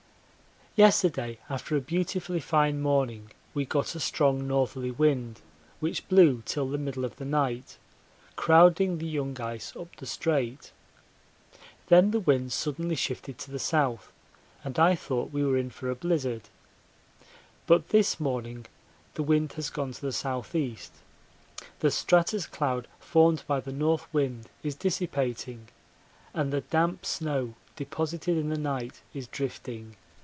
Yesterday 0.77 1.37
after 1.49 1.75
a 1.75 1.81
beautifully 1.81 2.39
fine 2.39 2.79
morning 2.81 3.31
we 3.53 3.65
got 3.65 3.93
a 3.93 3.99
strong 3.99 4.47
northerly 4.47 4.89
wind 4.89 5.41
which 5.81 6.07
blew 6.07 6.43
till 6.45 6.69
the 6.69 6.77
middle 6.77 7.03
of 7.03 7.17
the 7.17 7.25
night, 7.25 7.77
crowding 8.37 8.97
the 8.97 9.05
young 9.05 9.37
ice 9.41 9.75
up 9.75 9.93
the 9.97 10.05
Strait. 10.05 10.71
Then 11.87 12.11
the 12.11 12.21
wind 12.21 12.53
suddenly 12.53 12.95
shifted 12.95 13.37
to 13.39 13.51
the 13.51 13.59
south, 13.59 14.13
and 14.63 14.79
I 14.79 14.95
thought 14.95 15.31
we 15.33 15.43
were 15.43 15.57
in 15.57 15.71
for 15.71 15.89
a 15.89 15.95
blizzard; 15.95 16.43
but 17.67 17.89
this 17.89 18.17
morning 18.17 18.65
the 19.15 19.23
wind 19.23 19.51
has 19.53 19.69
gone 19.69 19.91
to 19.91 19.99
the 19.99 20.07
S.E. 20.07 20.77
the 21.81 21.91
stratus 21.91 22.47
cloud 22.47 22.87
formed 22.97 23.43
by 23.45 23.59
the 23.59 23.73
north 23.73 24.07
wind 24.13 24.47
is 24.63 24.75
dissipating, 24.75 25.67
and 26.33 26.53
the 26.53 26.61
damp 26.61 27.05
snow 27.05 27.55
deposited 27.75 28.37
in 28.37 28.47
the 28.47 28.57
night 28.57 29.01
is 29.13 29.27
drifting. 29.27 29.97